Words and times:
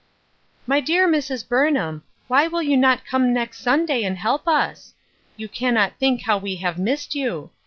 "My 0.65 0.79
dear 0.79 1.07
Mrs. 1.07 1.47
Burnham, 1.47 2.01
why 2.27 2.47
will 2.47 2.63
you 2.63 2.75
not 2.75 3.05
come 3.05 3.31
next 3.31 3.59
Sunday 3.59 4.01
and 4.01 4.17
help 4.17 4.47
us? 4.47 4.95
You 5.37 5.47
cannot 5.47 5.99
think 5.99 6.23
how 6.23 6.39
we 6.39 6.55
have 6.55 6.79
missed 6.79 7.13
you 7.13 7.51